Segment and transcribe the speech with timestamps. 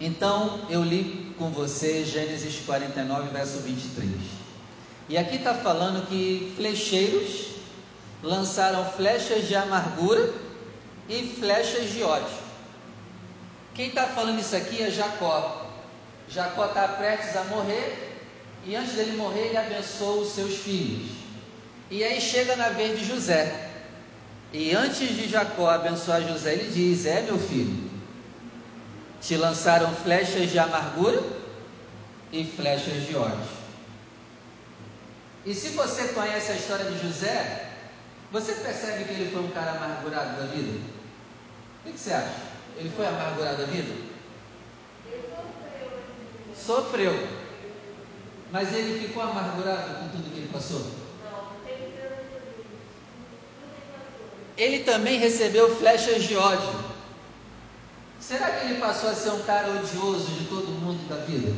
[0.00, 4.10] Então eu li com você Gênesis 49, verso 23.
[5.08, 7.46] E aqui está falando que flecheiros
[8.22, 10.32] lançaram flechas de amargura
[11.08, 12.46] e flechas de ódio.
[13.74, 15.66] Quem está falando isso aqui é Jacó.
[16.28, 18.18] Jacó está prestes a morrer
[18.66, 21.10] e antes dele morrer ele abençoou os seus filhos.
[21.90, 23.70] E aí chega na vez de José.
[24.52, 27.85] E antes de Jacó abençoar José, ele diz: É meu filho,
[29.26, 31.20] te lançaram flechas de amargura
[32.32, 33.56] e flechas de ódio.
[35.44, 37.72] E se você conhece a história de José,
[38.30, 40.80] você percebe que ele foi um cara amargurado da vida?
[41.84, 42.36] O que você acha?
[42.76, 43.92] Ele foi amargurado da vida?
[46.56, 47.28] Sofreu.
[48.52, 50.86] Mas ele ficou amargurado com tudo que ele passou?
[54.56, 56.85] Ele também recebeu flechas de ódio.
[58.26, 61.54] Será que ele passou a ser um cara odioso de todo mundo da vida?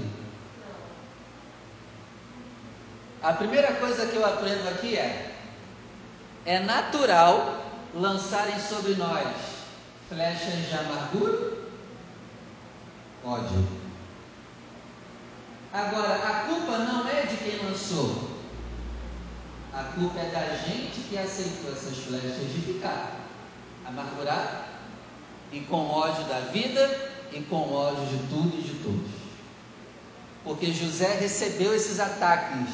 [3.23, 5.35] A primeira coisa que eu aprendo aqui é:
[6.45, 9.35] é natural lançarem sobre nós
[10.11, 11.57] flechas de amargura,
[13.25, 13.67] ódio.
[15.73, 18.29] Agora, a culpa não é de quem lançou,
[19.73, 23.21] a culpa é da gente que aceitou essas flechas de ficar
[23.87, 24.68] amargurado
[25.53, 29.11] e com ódio da vida e com ódio de tudo e de todos.
[30.45, 32.69] Porque José recebeu esses ataques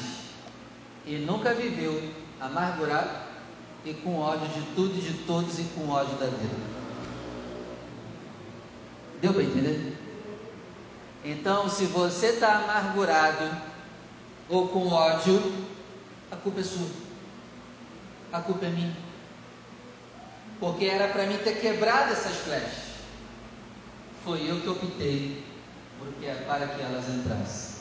[1.05, 3.25] e nunca viveu amargurado
[3.85, 6.55] e com ódio de tudo e de todos e com ódio da vida.
[9.21, 9.95] Deu para entender?
[11.23, 13.49] Então, se você está amargurado
[14.49, 15.41] ou com ódio,
[16.31, 16.87] a culpa é sua.
[18.31, 19.04] A culpa é minha
[20.59, 22.85] porque era para mim ter quebrado essas flechas.
[24.23, 25.43] Foi eu que optei
[25.99, 27.75] porque, para que elas entrassem.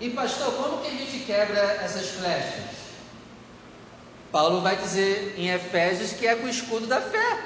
[0.00, 2.76] E pastor, como que a gente quebra essas flechas?
[4.30, 7.38] Paulo vai dizer em Efésios que é com o escudo da fé.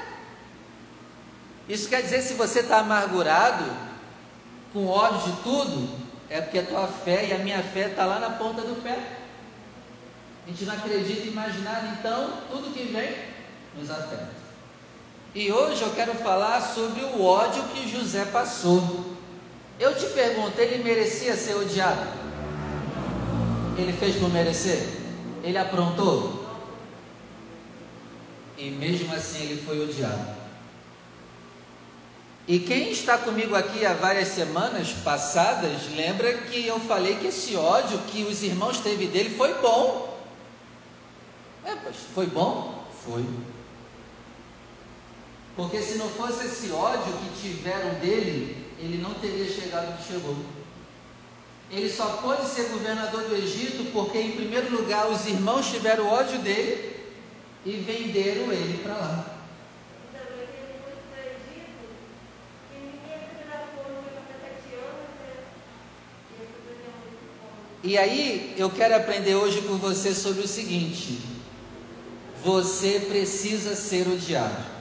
[1.69, 3.63] Isso quer dizer, se você está amargurado,
[4.73, 5.89] com ódio de tudo,
[6.29, 8.97] é porque a tua fé e a minha fé está lá na ponta do pé.
[10.45, 13.30] A gente não acredita em nada, então tudo que vem
[13.77, 14.29] nos afeta.
[15.33, 19.05] E hoje eu quero falar sobre o ódio que José passou.
[19.79, 22.07] Eu te pergunto, ele merecia ser odiado?
[23.77, 24.85] Ele fez por merecer?
[25.43, 26.45] Ele aprontou?
[28.57, 30.41] E mesmo assim ele foi odiado.
[32.47, 37.55] E quem está comigo aqui há várias semanas passadas, lembra que eu falei que esse
[37.55, 40.19] ódio que os irmãos teve dele foi bom.
[41.63, 41.75] É,
[42.13, 42.83] foi bom?
[43.05, 43.23] Foi.
[45.55, 50.37] Porque se não fosse esse ódio que tiveram dele, ele não teria chegado onde chegou.
[51.69, 56.39] Ele só pôde ser governador do Egito porque, em primeiro lugar, os irmãos tiveram ódio
[56.39, 56.95] dele
[57.65, 59.37] e venderam ele para lá.
[67.83, 71.19] E aí eu quero aprender hoje com você sobre o seguinte:
[72.43, 74.80] você precisa ser odiado.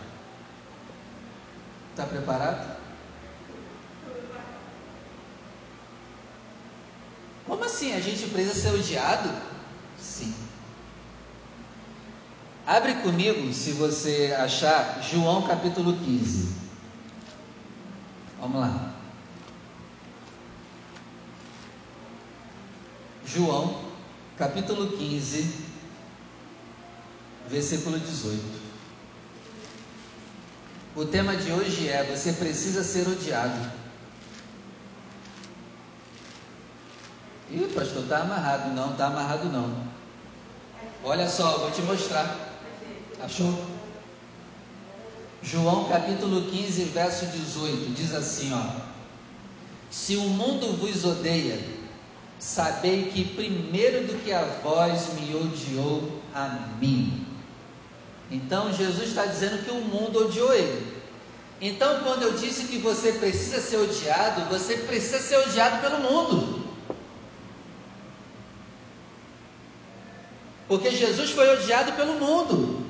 [2.01, 2.79] Está preparado?
[7.47, 7.93] Como assim?
[7.93, 9.31] A gente precisa ser odiado?
[9.99, 10.35] Sim.
[12.67, 16.55] Abre comigo, se você achar, João capítulo 15.
[18.41, 18.95] Vamos lá.
[23.27, 23.79] João
[24.39, 25.55] capítulo 15,
[27.51, 28.70] versículo 18.
[30.97, 33.71] O tema de hoje é: Você precisa ser odiado.
[37.51, 38.75] Ih, pastor, está amarrado.
[38.75, 39.73] Não, está amarrado não.
[41.03, 42.37] Olha só, vou te mostrar.
[43.23, 43.67] Achou?
[45.43, 48.91] João capítulo 15, verso 18, diz assim: ó.
[49.91, 51.59] Se o mundo vos odeia,
[52.39, 56.49] sabei que primeiro do que a vós me odiou a
[56.81, 57.30] mim.
[58.31, 61.01] Então Jesus está dizendo que o mundo odiou ele.
[61.61, 66.65] Então, quando eu disse que você precisa ser odiado, você precisa ser odiado pelo mundo.
[70.67, 72.87] Porque Jesus foi odiado pelo mundo.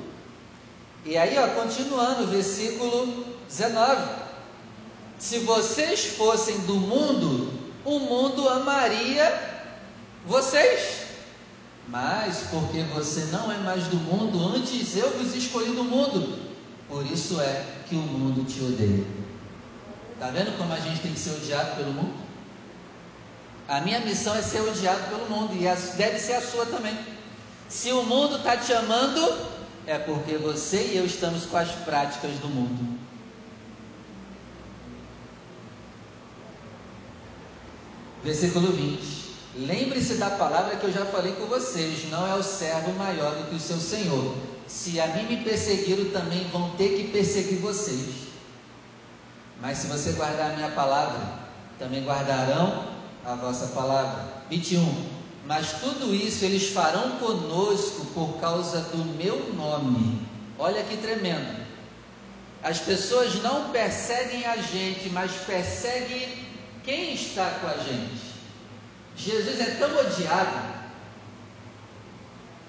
[1.03, 4.07] E aí, ó, continuando, versículo 19:
[5.19, 7.51] Se vocês fossem do mundo,
[7.83, 9.67] o mundo amaria
[10.25, 11.00] vocês.
[11.87, 16.39] Mas porque você não é mais do mundo, antes eu vos escolhi do mundo,
[16.87, 19.05] por isso é que o mundo te odeia.
[20.13, 22.13] Está vendo como a gente tem que ser odiado pelo mundo?
[23.67, 25.63] A minha missão é ser odiado pelo mundo e
[25.97, 26.97] deve ser a sua também.
[27.69, 29.33] Se o mundo está te amando,
[29.87, 32.99] é porque você e eu estamos com as práticas do mundo.
[38.23, 39.20] Versículo 20.
[39.55, 43.49] Lembre-se da palavra que eu já falei com vocês: não é o servo maior do
[43.49, 44.35] que o seu senhor.
[44.67, 48.29] Se a mim me perseguiram, também vão ter que perseguir vocês.
[49.59, 51.19] Mas se você guardar a minha palavra,
[51.77, 52.87] também guardarão
[53.25, 54.25] a vossa palavra.
[54.49, 55.11] 21.
[55.45, 60.21] Mas tudo isso eles farão conosco por causa do meu nome.
[60.57, 61.59] Olha que tremendo.
[62.63, 66.45] As pessoas não perseguem a gente, mas perseguem
[66.83, 68.30] quem está com a gente?
[69.23, 70.71] Jesus é tão odiado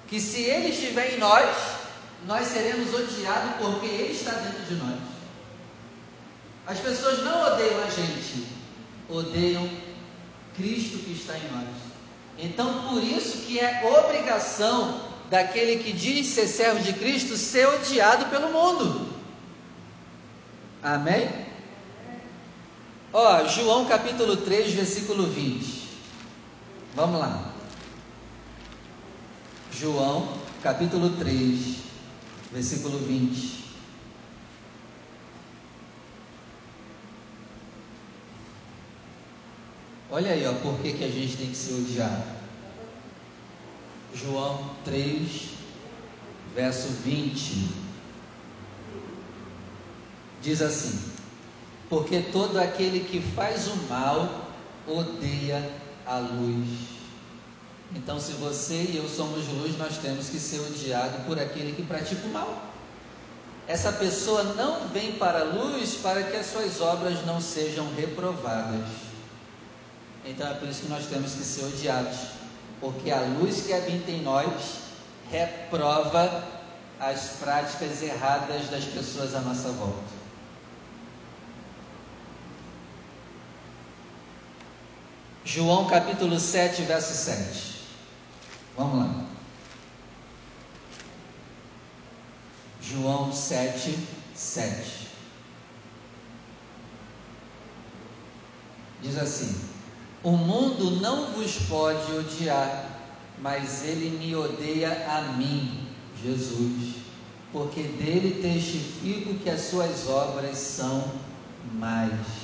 [0.07, 1.55] que se ele estiver em nós,
[2.27, 4.99] nós seremos odiados porque ele está dentro de nós.
[6.67, 8.47] As pessoas não odeiam a gente,
[9.09, 9.67] odeiam
[10.55, 11.67] Cristo que está em nós.
[12.37, 15.01] Então, por isso que é obrigação
[15.31, 19.11] daquele que diz ser servo de Cristo ser odiado pelo mundo.
[20.83, 21.29] Amém?
[23.11, 25.82] Ó, João capítulo 3, versículo 20.
[26.95, 27.51] Vamos lá.
[29.71, 31.77] João capítulo 3,
[32.51, 33.63] versículo 20.
[40.11, 42.23] Olha aí, ó, por que, que a gente tem que ser odiado.
[44.13, 45.49] João 3,
[46.53, 47.69] verso 20.
[50.43, 51.11] Diz assim:
[51.89, 54.51] porque todo aquele que faz o mal
[54.87, 56.67] odeia a luz.
[57.95, 61.83] Então, se você e eu somos luz, nós temos que ser odiados por aquele que
[61.83, 62.63] pratica o mal.
[63.67, 68.85] Essa pessoa não vem para a luz para que as suas obras não sejam reprovadas.
[70.25, 72.17] Então é por isso que nós temos que ser odiados,
[72.81, 74.79] porque a luz que habita em nós
[75.29, 76.43] reprova
[76.99, 80.12] as práticas erradas das pessoas à nossa volta.
[85.53, 87.75] João capítulo 7, verso 7.
[88.75, 89.25] Vamos lá.
[92.81, 93.95] João 7,
[94.33, 95.09] 7.
[99.03, 99.55] Diz assim:
[100.23, 102.89] O mundo não vos pode odiar,
[103.37, 105.87] mas ele me odeia a mim,
[106.23, 106.95] Jesus,
[107.51, 111.11] porque dele testifico que as suas obras são
[111.73, 112.42] mais.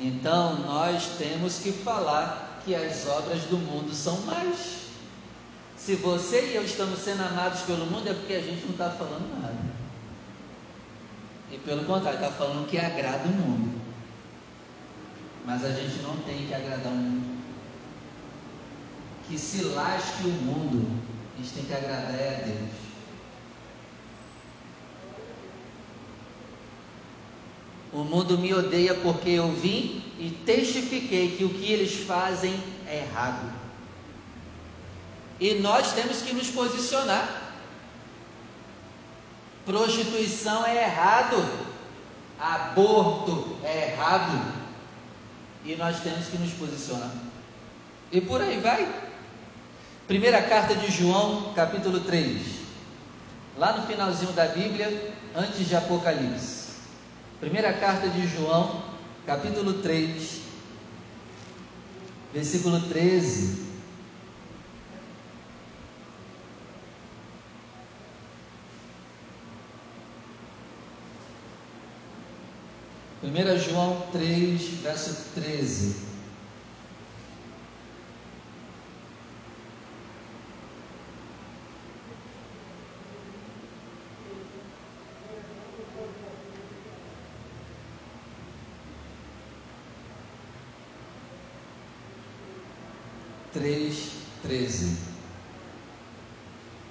[0.00, 4.80] Então nós temos que falar que as obras do mundo são mais.
[5.76, 8.90] Se você e eu estamos sendo amados pelo mundo, é porque a gente não está
[8.90, 9.70] falando nada.
[11.52, 13.80] E pelo contrário, está falando que agrada o mundo.
[15.44, 17.40] Mas a gente não tem que agradar o mundo.
[19.28, 21.02] Que se lasque o mundo,
[21.34, 22.89] a gente tem que agradar a Deus.
[27.92, 32.54] O mundo me odeia porque eu vim e testifiquei que o que eles fazem
[32.86, 33.52] é errado.
[35.40, 37.52] E nós temos que nos posicionar.
[39.64, 41.42] Prostituição é errado.
[42.38, 44.54] Aborto é errado.
[45.64, 47.10] E nós temos que nos posicionar.
[48.12, 48.88] E por aí vai.
[50.06, 52.60] Primeira carta de João, capítulo 3.
[53.56, 56.59] Lá no finalzinho da Bíblia, antes de Apocalipse.
[57.40, 58.84] Primeira carta de João,
[59.24, 60.42] capítulo 3,
[62.34, 63.70] versículo 13.
[73.22, 76.10] Primeira João 3, verso 13.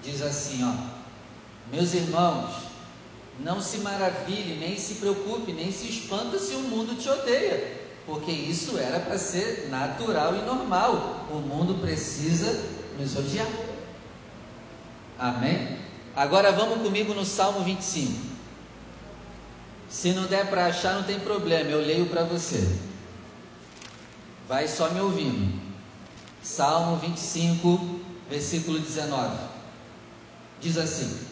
[0.03, 0.73] Diz assim, ó:
[1.71, 2.49] Meus irmãos,
[3.39, 8.31] não se maravilhe, nem se preocupe, nem se espanta se o mundo te odeia, porque
[8.31, 11.27] isso era para ser natural e normal.
[11.31, 12.61] O mundo precisa
[12.99, 13.47] nos odiar.
[15.17, 15.77] Amém?
[16.15, 18.29] Agora vamos comigo no Salmo 25.
[19.89, 22.77] Se não der para achar, não tem problema, eu leio para você.
[24.47, 25.59] Vai só me ouvindo.
[26.41, 27.99] Salmo 25,
[28.29, 29.37] versículo 19.
[30.61, 31.28] Diz assim: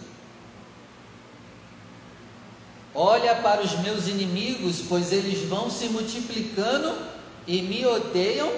[3.00, 6.98] Olha para os meus inimigos, pois eles vão se multiplicando
[7.46, 8.52] e me odeiam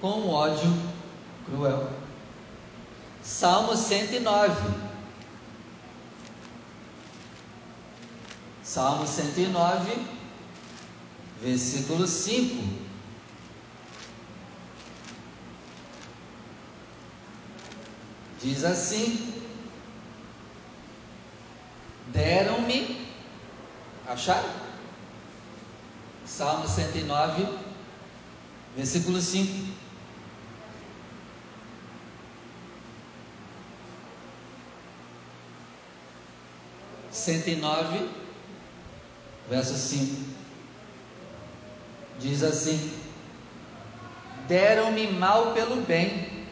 [0.00, 0.72] com ódio
[1.44, 1.90] cruel.
[3.22, 4.54] Salmo 109.
[8.62, 9.92] Salmo 109,
[11.42, 12.64] versículo 5.
[18.40, 19.34] Diz assim:
[22.06, 23.01] Deram-me,
[24.12, 24.48] acharam?
[26.26, 27.46] Salmo 109,
[28.76, 29.72] versículo 5.
[37.10, 38.08] Cento e nove,
[39.48, 40.24] verso 5,
[42.18, 42.90] diz assim:
[44.48, 46.46] Deram-me mal pelo bem,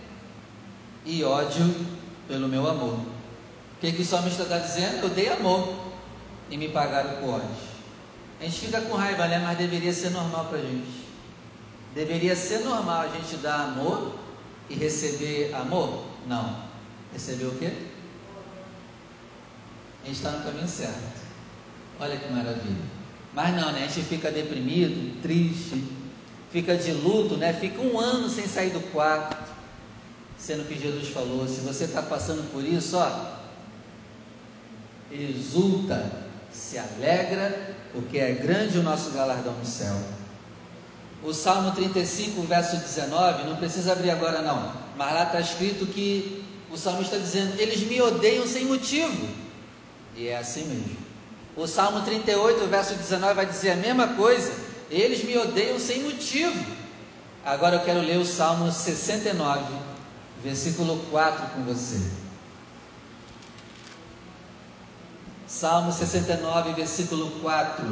[1.05, 1.75] e ódio
[2.29, 2.95] pelo meu amor.
[2.95, 5.05] O que, que o salmista está dizendo?
[5.05, 5.90] Eu dei amor
[6.50, 7.49] e me pagaram com ódio.
[8.40, 9.38] A gente fica com raiva, né?
[9.38, 11.07] Mas deveria ser normal para a gente.
[11.95, 14.16] Deveria ser normal a gente dar amor
[14.69, 16.04] e receber amor?
[16.26, 16.64] Não.
[17.12, 17.73] Receber o quê?
[20.02, 21.21] A gente está no caminho certo.
[21.99, 23.00] Olha que maravilha.
[23.35, 23.85] Mas não, né?
[23.85, 25.85] A gente fica deprimido, triste,
[26.50, 27.52] fica de luto, né?
[27.52, 29.50] Fica um ano sem sair do quarto
[30.40, 33.37] Sendo que Jesus falou: se você está passando por isso, ó,
[35.12, 36.11] exulta,
[36.52, 39.97] se alegra, porque é grande o nosso galardão no céu.
[41.23, 46.45] O Salmo 35, verso 19, não precisa abrir agora não, mas lá está escrito que
[46.71, 49.28] o salmista está dizendo: eles me odeiam sem motivo,
[50.16, 50.97] e é assim mesmo.
[51.57, 54.52] O Salmo 38, verso 19, vai dizer a mesma coisa:
[54.90, 56.64] eles me odeiam sem motivo.
[57.45, 59.64] Agora eu quero ler o Salmo 69,
[60.42, 62.00] versículo 4 com você.
[65.50, 67.85] Salmo 69, versículo 4.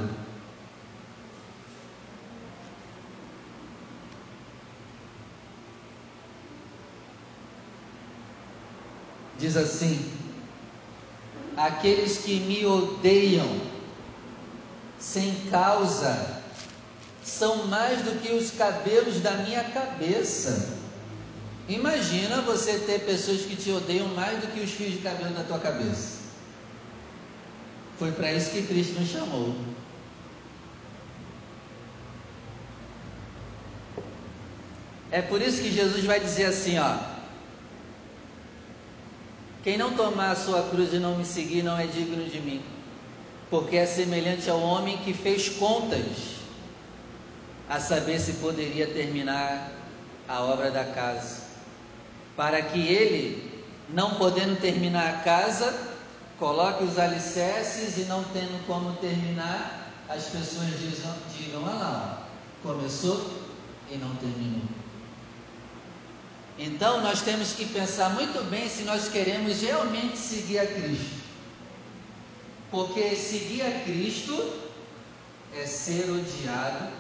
[9.40, 10.08] Diz assim:
[11.56, 13.60] Aqueles que me odeiam
[15.00, 16.40] sem causa
[17.24, 20.78] são mais do que os cabelos da minha cabeça.
[21.68, 25.42] Imagina você ter pessoas que te odeiam mais do que os fios de cabelo da
[25.42, 26.17] tua cabeça.
[27.99, 29.55] Foi para isso que Cristo nos chamou.
[35.11, 36.97] É por isso que Jesus vai dizer assim, ó:
[39.64, 42.62] Quem não tomar a sua cruz e não me seguir não é digno de mim,
[43.50, 46.37] porque é semelhante ao homem que fez contas
[47.69, 49.73] a saber se poderia terminar
[50.28, 51.49] a obra da casa
[52.37, 55.88] para que ele, não podendo terminar a casa,
[56.38, 62.28] coloque os alicerces e não tendo como terminar, as pessoas digam, digam ah lá,
[62.62, 63.30] começou
[63.90, 64.62] e não terminou.
[66.59, 71.18] Então nós temos que pensar muito bem se nós queremos realmente seguir a Cristo.
[72.71, 74.61] Porque seguir a Cristo
[75.54, 76.90] é ser odiado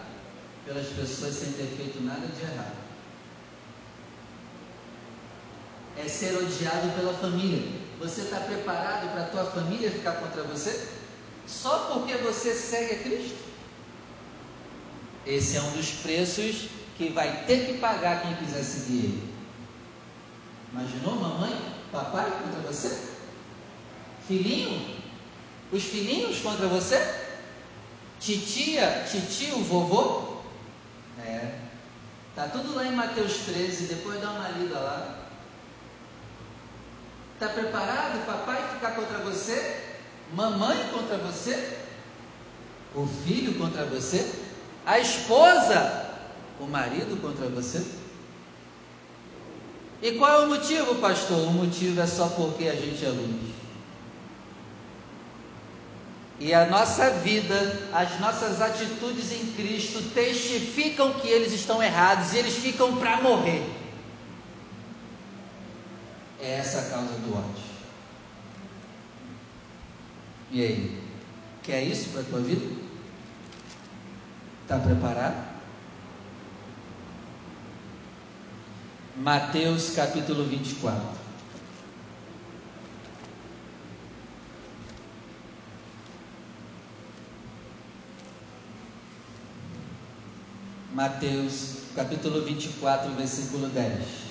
[0.64, 2.88] pelas pessoas sem ter feito nada de errado.
[5.98, 7.77] é ser odiado pela família.
[7.98, 10.88] Você está preparado para a tua família ficar contra você?
[11.46, 13.38] Só porque você segue a Cristo?
[15.26, 19.34] Esse é um dos preços que vai ter que pagar quem quiser seguir Ele.
[20.72, 23.08] Imaginou mamãe, papai contra você?
[24.26, 24.96] Filhinho?
[25.72, 26.98] Os filhinhos contra você?
[28.20, 30.38] Titia, titio, vovô?
[31.18, 31.58] É.
[32.34, 35.17] Tá tudo lá em Mateus 13, depois dá uma lida lá.
[37.38, 39.76] Está preparado papai ficar contra você?
[40.34, 41.78] Mamãe contra você?
[42.96, 44.28] O filho contra você?
[44.84, 46.16] A esposa?
[46.58, 47.86] O marido contra você?
[50.02, 51.38] E qual é o motivo, pastor?
[51.46, 53.54] O motivo é só porque a gente é luz.
[56.40, 62.38] E a nossa vida, as nossas atitudes em Cristo testificam que eles estão errados e
[62.38, 63.77] eles ficam para morrer.
[66.48, 67.62] É essa a causa do ódio.
[70.50, 71.02] E aí?
[71.62, 72.74] Quer isso para a tua vida?
[74.62, 75.46] Está preparado?
[79.18, 81.18] Mateus capítulo 24.
[90.94, 94.27] Mateus capítulo 24, versículo 10.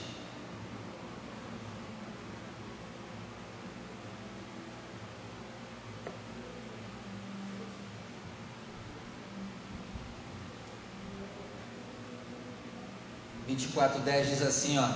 [13.78, 14.90] 24, 10 diz assim, ó.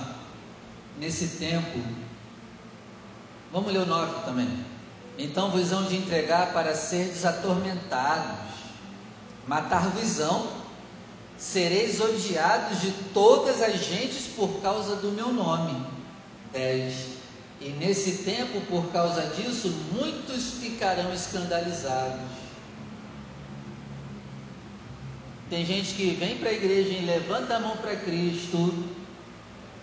[0.98, 1.78] Nesse tempo,
[3.52, 4.66] vamos ler o 9 também.
[5.16, 8.40] Então vos hão de entregar para seres atormentados,
[9.46, 10.48] matar-vos-ão,
[11.38, 15.86] sereis odiados de todas as gentes por causa do meu nome.
[16.52, 17.22] 10.
[17.60, 22.41] E nesse tempo, por causa disso, muitos ficarão escandalizados.
[25.52, 28.88] Tem gente que vem para a igreja e levanta a mão para Cristo,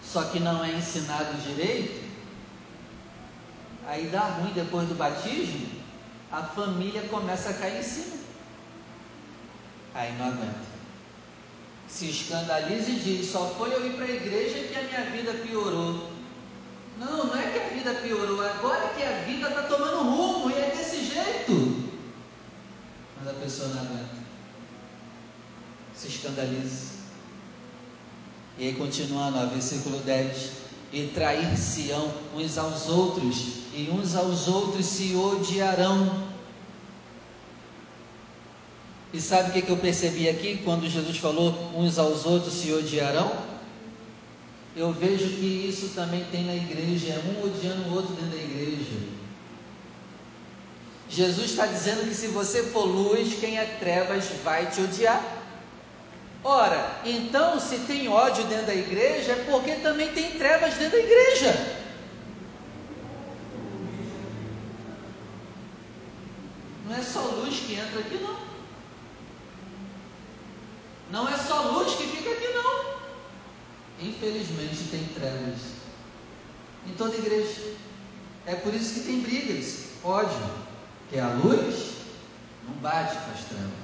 [0.01, 2.09] só que não é ensinado direito.
[3.85, 5.67] Aí dá ruim depois do batismo,
[6.31, 8.17] a família começa a cair em cima.
[9.93, 10.57] Aí não aguenta.
[11.87, 15.33] Se escandaliza e diz: só foi eu ir para a igreja que a minha vida
[15.33, 16.09] piorou.
[16.97, 20.49] Não, não é que a vida piorou, agora é que a vida está tomando rumo
[20.49, 21.91] e é desse jeito.
[23.19, 24.28] Mas a pessoa não aguenta.
[25.99, 26.99] Se escandaliza.
[28.57, 30.51] E aí continuando, ó, versículo 10.
[30.91, 33.37] E trair-se-ão uns aos outros,
[33.73, 36.29] e uns aos outros se odiarão.
[39.13, 42.71] E sabe o que, que eu percebi aqui quando Jesus falou uns aos outros se
[42.71, 43.49] odiarão?
[44.75, 48.43] eu vejo que isso também tem na igreja, é um odiando o outro dentro da
[48.43, 49.19] igreja.
[51.09, 55.38] Jesus está dizendo que se você for luz, quem é trevas vai te odiar.
[56.43, 61.03] Ora, então se tem ódio dentro da igreja, é porque também tem trevas dentro da
[61.03, 61.79] igreja.
[66.87, 68.39] Não é só luz que entra aqui, não.
[71.11, 72.99] Não é só luz que fica aqui, não
[74.01, 75.59] infelizmente tem trevas
[76.87, 77.73] em toda igreja.
[78.45, 80.39] É por isso que tem brigas, ódio,
[81.09, 81.97] que a luz
[82.67, 83.78] não bate com as trevas.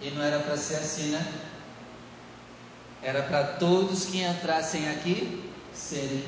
[0.00, 1.32] E não era para ser assim, né?
[3.02, 6.24] Era para todos que entrassem aqui serem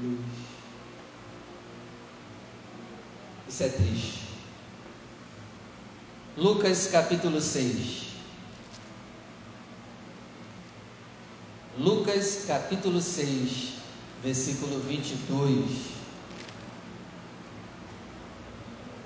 [0.00, 0.20] luz.
[3.48, 4.28] Isso é triste.
[6.36, 8.08] Lucas capítulo 6.
[11.78, 13.74] Lucas capítulo 6,
[14.22, 15.64] versículo 22.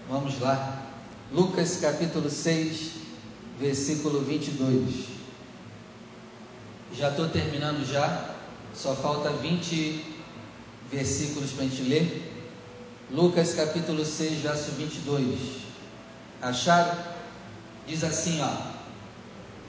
[0.09, 0.83] Vamos lá.
[1.31, 2.93] Lucas capítulo 6,
[3.59, 5.07] versículo 22.
[6.95, 8.31] Já estou terminando já.
[8.75, 10.05] Só falta 20
[10.91, 12.33] versículos para a gente ler.
[13.11, 15.39] Lucas capítulo 6, verso 22.
[16.41, 16.97] Acharam?
[17.87, 18.73] Diz assim, ó.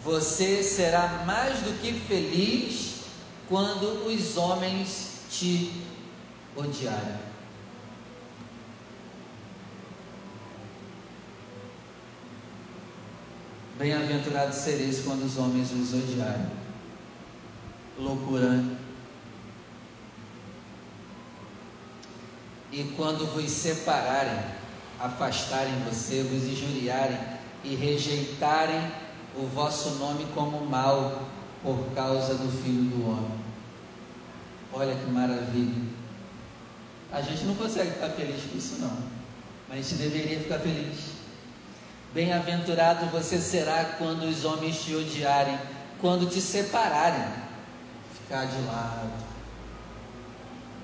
[0.03, 3.03] Você será mais do que feliz
[3.47, 5.71] quando os homens te
[6.55, 7.32] odiarem.
[13.83, 16.45] Bem-aventurados sereis quando os homens os odiarem.
[17.99, 18.49] Loucura.
[18.49, 18.77] Né?
[22.71, 24.41] E quando vos separarem,
[25.01, 27.19] afastarem você, vos injuriarem
[27.65, 28.89] e rejeitarem
[29.35, 31.21] o vosso nome como mal
[31.61, 33.39] por causa do Filho do Homem.
[34.71, 35.83] Olha que maravilha.
[37.11, 38.97] A gente não consegue ficar feliz com isso, não.
[39.67, 41.12] Mas a gente deveria ficar feliz.
[42.13, 45.57] Bem-aventurado você será quando os homens te odiarem,
[45.99, 47.25] quando te separarem,
[48.13, 49.11] ficar de lado,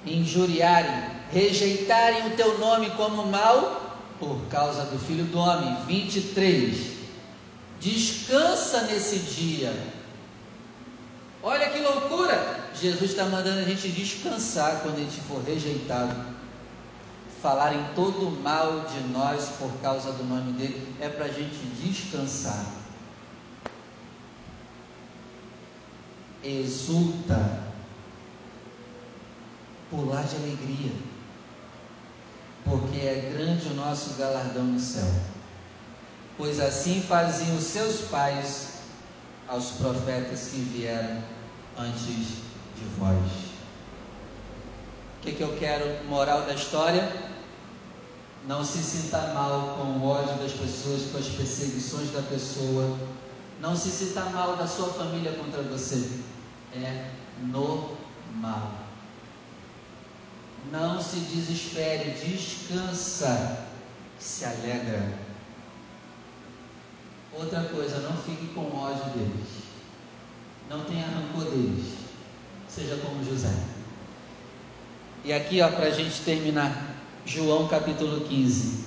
[0.05, 5.77] injuriarem, rejeitarem o teu nome como mal, por causa do Filho do Homem.
[5.85, 6.99] 23.
[7.79, 9.71] Descansa nesse dia
[11.41, 12.59] Olha que loucura!
[12.75, 16.13] Jesus está mandando a gente descansar quando a gente for rejeitado.
[17.41, 22.65] Falarem todo mal de nós por causa do nome dele é para a gente descansar.
[26.43, 27.63] Exulta,
[29.89, 30.91] pular de alegria,
[32.65, 35.09] porque é grande o nosso galardão no céu.
[36.37, 38.79] Pois assim faziam os seus pais
[39.47, 41.21] aos profetas que vieram
[41.77, 42.43] antes
[42.75, 43.48] de vós.
[45.19, 47.11] O que, que eu quero, moral da história?
[48.47, 52.97] Não se sinta mal com o ódio das pessoas, com as perseguições da pessoa.
[53.59, 56.09] Não se sinta mal da sua família contra você.
[56.73, 58.71] É normal.
[60.71, 63.65] Não se desespere, descansa,
[64.17, 65.29] se alegra
[67.33, 69.47] Outra coisa, não fique com ódio deles.
[70.69, 71.93] Não tenha rancor deles.
[72.67, 73.53] Seja como José.
[75.23, 78.85] E aqui, para a gente terminar, João capítulo 15.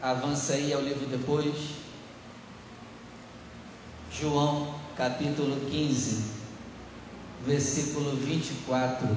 [0.00, 1.54] Avança aí ao livro depois.
[4.12, 6.40] João capítulo 15.
[7.44, 9.08] versículo 24.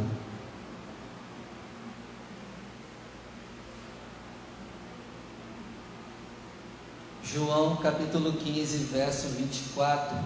[7.23, 10.17] João capítulo 15, verso 24.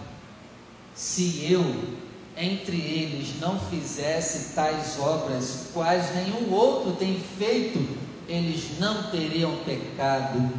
[0.93, 1.63] Se eu
[2.37, 7.97] entre eles não fizesse tais obras, quais nenhum outro tem feito,
[8.29, 10.51] eles não teriam pecado.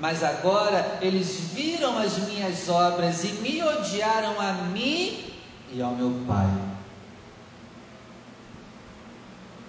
[0.00, 5.32] Mas agora eles viram as minhas obras e me odiaram a mim
[5.72, 6.48] e ao meu Pai.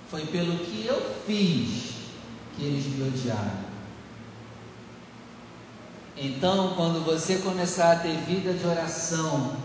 [0.09, 1.95] Foi pelo que eu fiz
[2.55, 3.67] que eles me odiaram.
[6.15, 9.55] Então, quando você começar a ter vida de oração,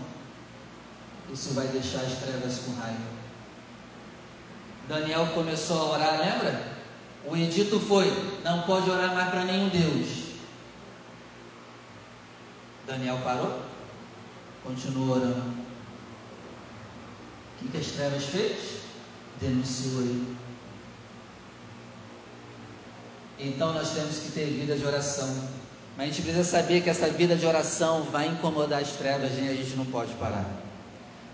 [1.33, 3.01] isso vai deixar as trevas com raiva.
[4.87, 6.73] Daniel começou a orar, lembra?
[7.25, 8.05] O edito foi:
[8.43, 10.23] não pode orar mais para nenhum Deus.
[12.85, 13.61] Daniel parou,
[14.63, 15.63] continuou orando.
[17.51, 18.81] O que, que as trevas fez?
[19.41, 20.37] Denunciou ele.
[23.39, 25.49] Então nós temos que ter vida de oração.
[25.97, 29.47] Mas a gente precisa saber que essa vida de oração vai incomodar as trevas e
[29.47, 30.62] a gente não pode parar.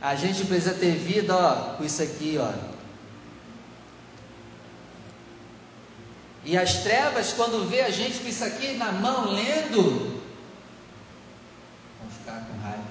[0.01, 2.53] A gente precisa ter vida, ó, com isso aqui, ó.
[6.45, 10.21] E as trevas, quando vê a gente com isso aqui na mão, lendo,
[11.99, 12.83] vão ficar com raiva.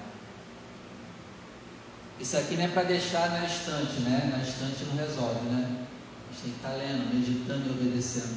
[2.21, 4.31] Isso aqui não é para deixar na estante, né?
[4.31, 5.87] Na estante não resolve, né?
[6.29, 8.37] A gente tem que estar tá lendo, meditando e obedecendo.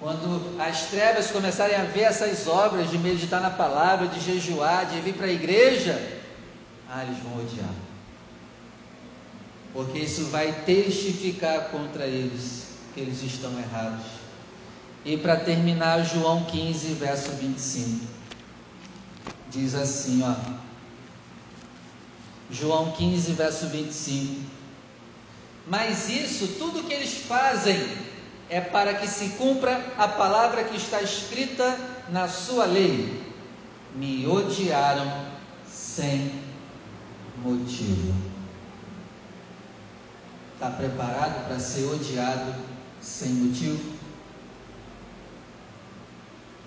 [0.00, 5.00] Quando as trevas começarem a ver essas obras de meditar na palavra, de jejuar, de
[5.00, 6.17] vir para a igreja,
[6.90, 7.74] ah, eles vão odiar.
[9.72, 14.06] Porque isso vai testificar contra eles que eles estão errados.
[15.04, 18.06] E para terminar, João 15, verso 25.
[19.50, 20.34] Diz assim, ó.
[22.50, 24.42] João 15, verso 25.
[25.66, 27.78] Mas isso, tudo que eles fazem,
[28.48, 33.22] é para que se cumpra a palavra que está escrita na sua lei.
[33.94, 35.26] Me odiaram
[35.70, 36.47] sem
[37.42, 38.14] motivo.
[40.54, 42.54] Está preparado para ser odiado
[43.00, 43.96] sem motivo?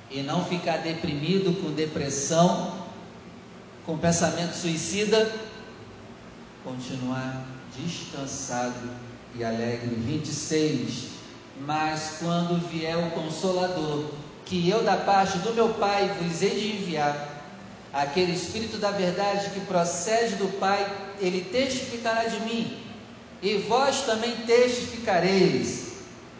[0.09, 2.85] E não ficar deprimido com depressão,
[3.85, 5.31] com pensamento suicida?
[6.63, 8.89] Continuar descansado
[9.35, 9.95] e alegre.
[9.95, 11.11] 26
[11.65, 14.05] mas quando vier o Consolador,
[14.45, 17.30] que eu da parte do meu Pai vos hei de enviar,
[17.93, 22.77] aquele Espírito da verdade que procede do Pai, ele testificará de mim,
[23.41, 25.93] e vós também testificareis,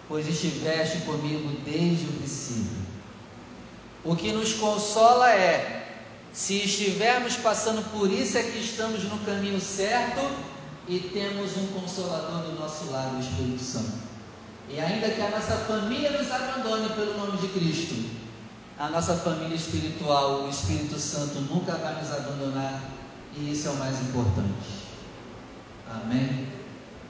[0.07, 2.81] pois estiveste comigo desde o princípio.
[4.03, 5.81] O que nos consola é,
[6.33, 10.21] se estivermos passando por isso, é que estamos no caminho certo
[10.87, 14.11] e temos um consolador do nosso lado, o Espírito Santo.
[14.69, 17.95] E ainda que a nossa família nos abandone pelo nome de Cristo,
[18.77, 22.81] a nossa família espiritual, o Espírito Santo nunca vai nos abandonar,
[23.36, 24.88] e isso é o mais importante.
[25.89, 26.47] Amém?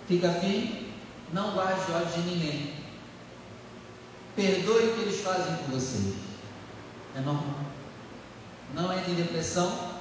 [0.07, 0.93] Fica firme,
[1.31, 2.73] não guarde ódio de ninguém.
[4.35, 6.15] Perdoe o que eles fazem com vocês.
[7.15, 7.55] É normal.
[8.73, 9.91] Não entre em depressão,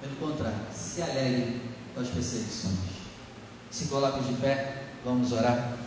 [0.00, 1.60] pelo contrário, se alegre
[1.94, 2.78] com as perseguições.
[3.70, 5.81] Se coloque de pé, vamos orar.